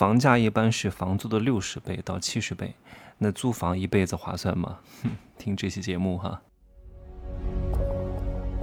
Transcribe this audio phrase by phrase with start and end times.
[0.00, 2.74] 房价一般是房租的六十倍到七十倍，
[3.18, 4.78] 那租房一辈子划算吗？
[5.02, 6.40] 哼，听这期节目哈。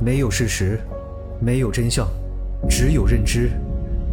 [0.01, 0.81] 没有事实，
[1.39, 2.07] 没有真相，
[2.67, 3.51] 只有认知，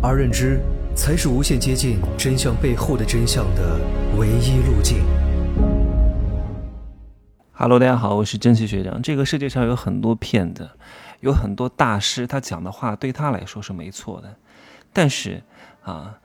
[0.03, 0.61] 而认知
[0.95, 3.81] 才是无限接近真相背后的真相的
[4.19, 5.03] 唯一路径。
[7.53, 9.01] Hello，大家好，我是珍惜学长。
[9.01, 10.69] 这个世界上有很多骗子，
[11.21, 14.37] 有很多大师，他讲的话对他来说是没错的，
[14.93, 15.43] 但是
[15.85, 16.21] 啊，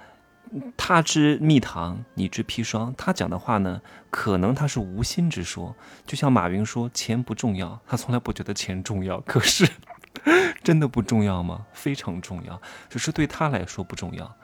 [0.76, 2.94] 他知蜜糖，你知砒霜。
[2.98, 5.76] 他讲的话呢，可能他是无心之说。
[6.06, 9.68] 就像马云说钱不重要，他从来不觉得钱重要，可是
[10.64, 11.66] 真的不重要吗？
[11.74, 14.36] 非常重要，只是对他来说不重要。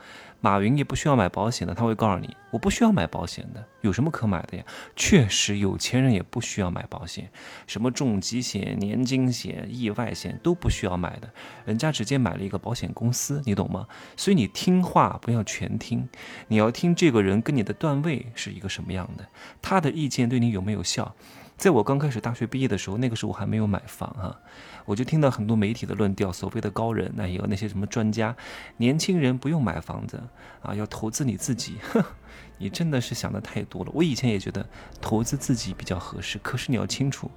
[0.41, 4.64] 马云也不需要买保险的，他会告诉你，我不需要买保险的，有什么可买的呀？
[4.96, 7.32] 确实，有钱人也不需要买保险，
[7.66, 11.30] 什么重疾险、年金险、意外险都不需要买的，
[11.66, 13.88] 人家直接买了一个保险公司，你懂吗？
[14.16, 16.08] 所以你听话不要全听，
[16.48, 19.27] 你要听这个人跟你的段位是一个什么样的，
[19.63, 21.16] 他的意见对你有没有效？
[21.57, 24.39] 在我刚开始大学毕业的时候，那个时候我还没有买房哈，
[24.85, 28.35] 我就听到很多媒体的论调，所谓的高人，那也有那些什么专家，
[28.77, 30.21] 年轻人不用买房子
[30.61, 31.77] 啊，要投资你自己。
[31.81, 32.05] 呵，
[32.59, 33.91] 你真的是想的太多了。
[33.93, 34.67] 我以前也觉得
[35.01, 37.31] 投资自己比较合适，可是你要清楚，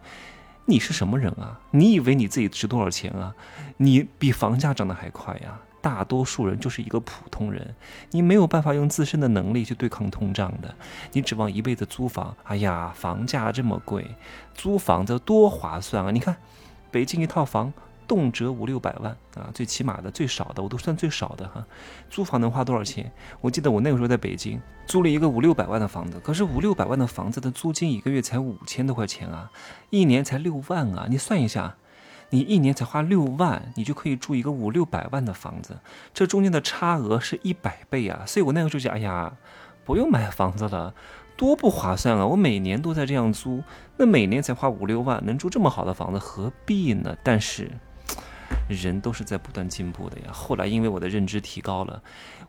[0.67, 1.61] 你是什么人啊？
[1.71, 3.35] 你以为你自己值多少钱啊？
[3.77, 5.61] 你比房价涨得还快呀！
[5.89, 7.75] 大多数人就是一个普通人，
[8.11, 10.75] 你没有办法用自身的能力去对抗通胀的，
[11.13, 12.37] 你指望一辈子租房？
[12.45, 14.07] 哎呀，房价这么贵，
[14.55, 16.11] 租房子多划算啊！
[16.11, 16.37] 你看，
[16.91, 17.73] 北京一套房
[18.07, 21.65] 动辄五六百万啊，最起码的、最少的我都算最少的哈。
[22.11, 23.11] 租房能花多少钱？
[23.41, 29.51] 我记得我那个时候在北京租了一个五六百万的房子，可是五六百万的房子的租金一个月才五千多块钱啊，
[29.89, 31.77] 一年才六万啊，你算一下。
[32.31, 35.79] 你一年才花六万，你就可以住一个五六百万的房子，
[36.13, 38.25] 这中间的差额是一百倍啊！
[38.27, 39.33] 所以我那个时候就哎呀，
[39.85, 40.93] 不用买房子了，
[41.37, 42.27] 多不划算啊！
[42.27, 43.63] 我每年都在这样租，
[43.97, 47.17] 那每年才花五六万，能住这么好的房子，何必呢？
[47.23, 47.71] 但是。
[48.69, 50.33] 人都是在不断进步的呀。
[50.33, 52.03] 后来因为我的认知提高了，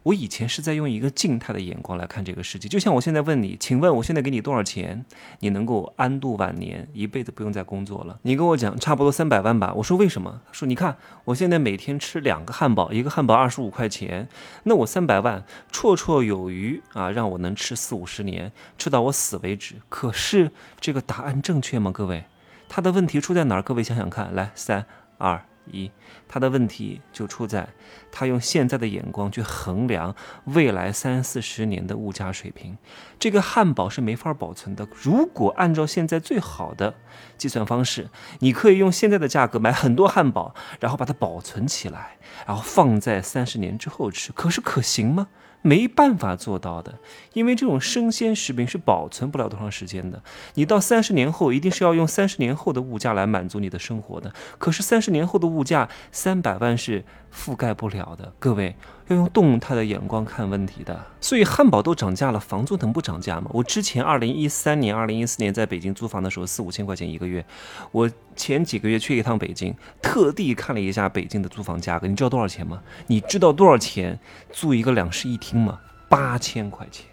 [0.04, 2.68] 我以前是在用一个静态的眼光来看这个世界。
[2.68, 5.06] 就像我现在问你，请问我现在给你多少钱，
[5.40, 8.20] 你能够安度晚年，一辈子不用再工作了？
[8.24, 9.74] 你跟我讲差不多三百万吧。
[9.76, 10.42] 我说为什么？
[10.52, 14.28] 说你看我现在每天吃两个汉堡，一个汉堡二十五块钱，
[14.64, 19.76] 那我三百万绰绰有余啊，让我能吃四五十年，吃到我死为止。
[19.90, 21.92] 可是这个答案正确吗？
[21.92, 22.26] 各位，
[22.68, 23.62] 他的问题出在哪儿？
[23.62, 24.86] 各位想想看，来三
[25.18, 25.49] 二。
[25.72, 25.92] 一，
[26.28, 27.68] 他的问题就出在，
[28.12, 30.16] 他用现在的眼光去衡量
[30.46, 32.78] 未来三四十年的物价水平。
[33.18, 34.88] 这个汉堡是没法保存的。
[35.02, 36.96] 如果按照现在最好的
[37.38, 38.10] 计算方式，
[38.40, 44.32] 你可以用现在的价格买很多汉堡，然后把它保存起来，然后放在三十年之后吃。
[44.32, 45.28] 可是可行吗？
[45.62, 47.00] 没办法做到的，
[47.34, 50.22] 因为这种生鲜食品是保存不了多长时间的。
[50.56, 54.34] 你到三十年后，一定是要用三十年后的物价来满足你的生活的。
[54.58, 57.04] 可是三十年后的物价，三百万是。
[57.32, 58.76] 覆盖不了的，各位
[59.10, 61.06] 要用动态的眼光看问题的。
[61.20, 63.52] 所以汉堡都涨价了，房租能不涨价吗？
[63.54, 67.46] 我之前二零一三年、二零一四年在北京租房的时候，四五千块钱一个月。
[67.92, 72.82] 我前几个月去一趟北京，特地看了一下北京的租房价格，你知道多少钱吗？
[73.08, 74.18] 你知道多少钱
[74.52, 75.80] 租一个两室一厅吗？
[76.08, 77.06] 八千块钱，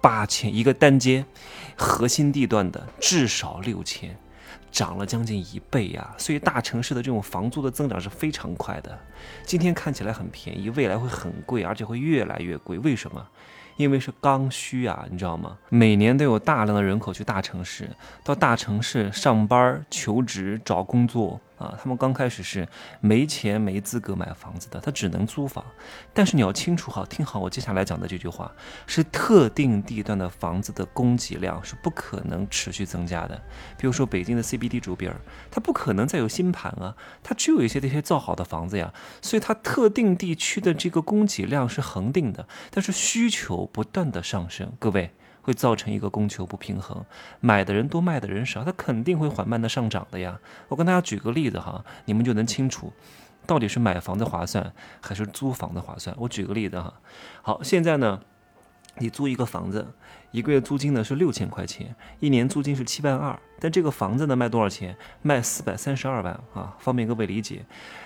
[0.00, 1.24] 八千一个单间，
[1.76, 4.16] 核心地段的至少六千。
[4.72, 8.98] 涨了将近一倍呀，所以大城市的这种房租的增长是非常快的。
[9.44, 12.78] 今天看起来很便宜，未来会很贵，而且会越来越贵。
[12.78, 13.28] 为什么？
[13.76, 15.58] 因为是刚需啊，你知道吗？
[15.68, 17.90] 每年都有大量的人口去大城市，
[18.24, 21.40] 到大城市上班、求职、找工作。
[21.58, 22.66] 啊，他们刚开始是
[23.00, 25.64] 没钱没资格买房子的，他只能租房。
[26.12, 28.50] 但是你要清楚好，听好我接下来讲的这句话，
[28.84, 33.40] 是特定地段的房子的供给量是不可能持续增加的。
[33.78, 35.14] 比如说北京的 CBD 周边，
[35.52, 44.72] 它不可能再有新盘啊，它只有一些那些造好的房子呀，所以它特定地区的这个供给量是恒定的，但是需求不断的上升。
[44.78, 45.10] 各位。
[45.44, 47.04] 会造成一个供求不平衡，
[47.40, 50.38] 买的人多，卖的人少，它肯定会缓慢的上涨的呀。
[50.68, 52.92] 我跟大家举个例子哈，你们就能清楚，
[53.44, 56.14] 到底是买房的划算还是租房的划算。
[56.16, 56.94] 我举个例子哈，
[57.42, 58.20] 好，现在呢，
[58.98, 59.84] 你租一个房子，
[60.30, 64.96] 一个月租金呢是六千块钱，一年租金是七万二，但这个房子呢卖多少钱？
[65.22, 67.64] 卖四百三十二万啊，方便各位理解。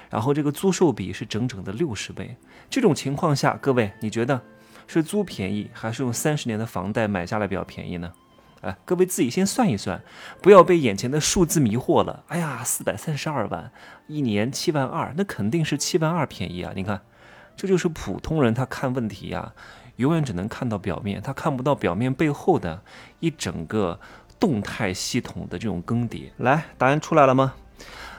[0.08, 2.34] 然后这个租售比是整整的六十倍，
[2.70, 4.40] 这种情况下，各位你觉得？
[4.86, 8.12] 是租便宜还是用三十年的房贷买下来比较便宜呢？
[8.62, 10.02] 哎，各位自己先算一算，
[10.40, 12.24] 不要被眼前的数字迷惑了。
[12.28, 13.70] 哎呀，四百三十二万，
[14.06, 16.72] 一年七万二，那肯定是七万二便宜啊！
[16.74, 17.00] 你看，
[17.56, 19.52] 这就是普通人他看问题呀，
[19.96, 22.82] 永远只能看到表面，他看不到表面背后的
[23.20, 24.00] 一整个
[24.40, 26.30] 动态系统的这种更迭。
[26.38, 27.54] 来，答案出来了吗？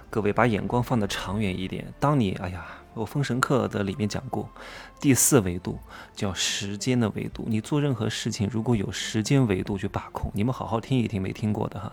[0.09, 1.91] 各位把眼光放得长远一点。
[1.99, 2.65] 当你，哎呀，
[2.97, 4.49] 我《封神课》的里面讲过，
[4.99, 5.79] 第四维度
[6.15, 7.45] 叫时间的维度。
[7.47, 11.91] 你做任何事情，如果有时间维度去把控，你们好好听一听，没听过的哈。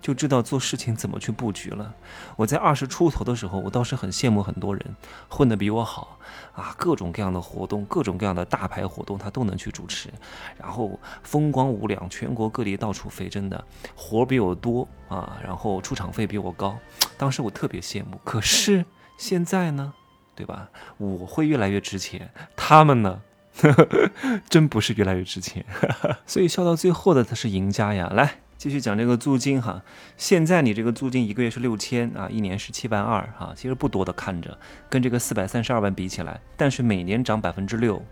[0.00, 1.94] 就知道做事情怎么去布局了。
[2.36, 4.96] 我在二十出头的时候，我倒是很羡慕很多人
[5.28, 6.18] 混得比我好
[6.52, 10.10] 啊，各种各样的活动，各种各样的大牌活动，他都能去主持，
[10.58, 13.64] 然后风光无两，全国各地到处飞，真的
[13.96, 16.76] 活比我多啊，然后出场费比我高，
[17.16, 18.20] 当时我特别羡慕。
[18.24, 18.84] 可是
[19.16, 19.94] 现在呢，
[20.34, 20.68] 对吧？
[20.98, 23.22] 我会越来越值钱，他们呢，
[24.48, 25.64] 真不是越来越值钱。
[26.26, 28.38] 所以笑到最后的他是赢家呀，来。
[28.56, 29.82] 继续讲这个租金哈，
[30.16, 34.56] 现在你这个租金一个月是六千啊，一年是七万二哈，其实不多的看着，
[34.88, 38.02] 跟这个四百三十二万比起来，但是每年涨百分之六，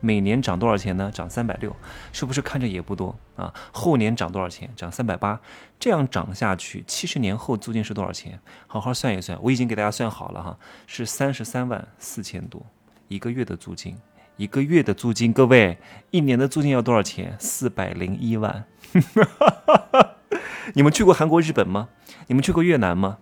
[0.00, 1.10] 每年涨多少钱呢？
[1.12, 1.74] 涨三百六，
[2.12, 3.52] 是不是看着也不多啊？
[3.72, 4.70] 后年涨多少钱？
[4.76, 5.40] 涨三百八，
[5.78, 8.40] 这样涨下去，七十年后租金是多少钱？
[8.66, 12.64] 好好算一算，我已经给大家算好了哈，是三十三万四千多
[13.08, 13.96] 一个月的租金。
[14.36, 15.76] 一个月的租金，各位，
[16.12, 17.34] 一年的租金要多少钱？
[17.40, 18.64] 四百零一万。
[20.74, 21.88] 你们去过韩国、日本吗？
[22.28, 23.18] 你们去过越南吗？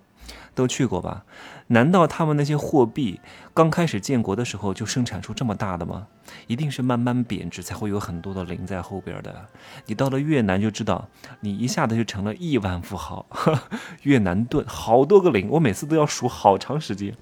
[0.57, 1.25] 都去过吧？
[1.69, 3.21] 难道他们那些货币
[3.55, 6.09] 刚开始建国的时候就生产出这么大的吗？
[6.49, 9.47] 一定是慢慢贬值，才会有很多的零在后边的。
[9.87, 11.09] 你到了越南就知道，
[11.41, 13.27] 你一下子就成了亿万富豪。
[14.03, 17.15] 越南盾好多个零，我每次都要数好长时间。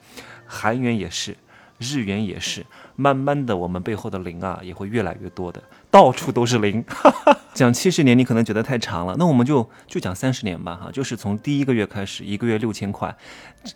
[0.47, 1.37] 韩元也是。
[1.79, 2.65] 日元也是，
[2.97, 6.85] 慢慢的，我们背后的零啊，也会越来越多的，到处都是零。
[7.55, 13.15] 讲七十年，你可能觉得太长了，那我们就就讲三十年吧，哈，就是从第一个月开始，一个月六千块，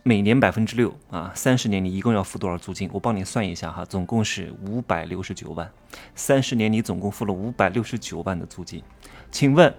[0.03, 2.89] 每年百分之六啊，三十年你一共要付多少租金？
[2.93, 5.71] 我帮你算一下哈，总共是五百六十九万，
[6.15, 8.83] 三十年你总共付了五百六十九万的租金，
[9.31, 9.73] 请问？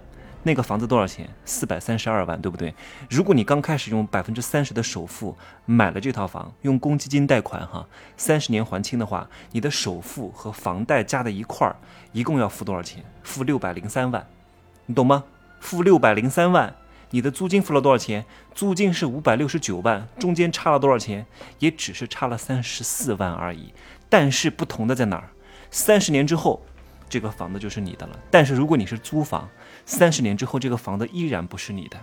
[0.44, 1.30] 那个房子多少钱？
[1.44, 2.74] 四百三十二万，对不对？
[3.10, 11.76] 如果你刚开始用百分之三十的首付买了这套房，用公积金贷款，哈，三十年还清的话，你的首付和房贷加在一块儿，
[12.14, 13.04] 一共要付多少钱？
[13.22, 14.26] 付六百零三万，
[14.86, 15.26] 你懂吗？
[15.60, 16.74] 付六百零三万，
[17.10, 18.24] 你的租金付了多少钱？
[18.56, 21.26] 租金是五百六十九万，中间差了多少钱？
[21.60, 23.74] 也只是差了三十四万而已。
[24.08, 25.30] 但是不同的在哪儿？
[25.70, 26.62] 三十年之后。
[27.10, 29.50] 这个房子就是你的了，但是如果你是租房，
[29.86, 31.98] 三十年之后这个房子依然不是你的，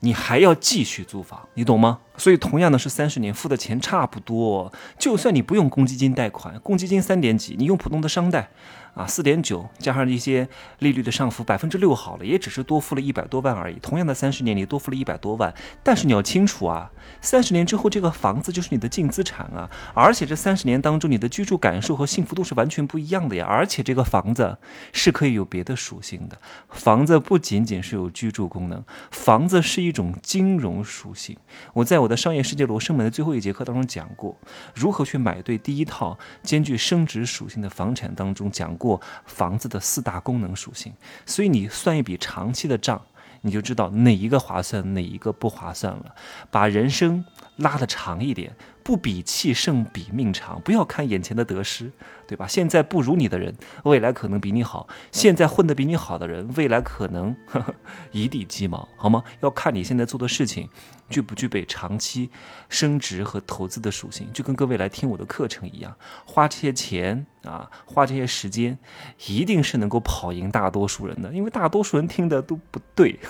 [0.00, 2.00] 你还要继续租房，你懂吗？
[2.16, 8.50] 所以同样的是三十年付的钱差不多，就算你不用公积金贷款，公积金三点几，你用普通的商贷。
[8.94, 10.48] 啊，四点九加上一些
[10.80, 13.78] 利率的上浮，百分之六好了，也只是多付了一百多万而已。
[13.78, 15.54] 同样的三十年，你多付了一百多万，
[15.84, 16.90] 但是你要清楚啊，
[17.20, 23.46] 三十年之后这个房子就是你的净资产啊，而且这三十年当中你的居住感受和幸福度是完全不一样的呀。
[23.48, 24.47] 而且这个房子
[24.92, 31.36] 是可以有别的属性的，房子不仅仅是有居住功能，房子是一种金融属性。
[31.72, 34.36] 我在我的商业世界罗生门的最后一节课当中讲过，
[34.74, 39.00] 如何去买对第一套兼具升值属性的房产当中讲过。
[39.24, 40.92] 房子的四大功能属性，
[41.24, 43.00] 所以你算一笔长期的账，
[43.42, 46.14] 你就知道哪一个划算，哪一个不划算了。
[46.50, 47.24] 把人生
[47.56, 48.56] 拉得长一点。
[48.88, 51.92] 不比气胜比命长，不要看眼前的得失，
[52.26, 52.46] 对吧？
[52.48, 53.54] 现在不如你的人，
[53.84, 57.74] 未来可能比你好；现在混得比你好的人，未来可能呵呵
[58.12, 59.22] 一地鸡毛，好吗？
[59.40, 60.66] 要看你现在做的事情
[61.10, 62.30] 具不具备长期
[62.70, 64.26] 升值和投资的属性。
[64.32, 68.78] 就跟各位来听我的课程一样，花这些钱啊，花这些时间，
[69.26, 73.20] 一定是能够跑赢大多数人的，因为大多数人听的都不对。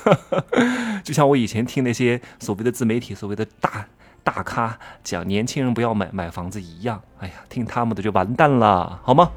[1.02, 3.88] 就像我以前听那些所谓的自媒体，所谓的大。
[4.22, 9.30] 大咖讲年轻人不要买买房子一样，哎呀，听他们的就完蛋了，好吗？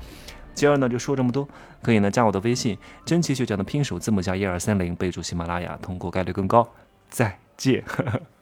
[0.53, 1.47] 今儿呢就说这么多，
[1.81, 6.67] 可以呢加我的微信，真奇学长的拼手字母加一二三零，备注喜马拉雅，通过概率更高。
[7.09, 7.83] 再见。